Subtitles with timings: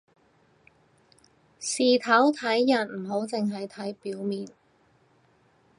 [1.59, 4.47] 事頭睇人唔好淨係睇表面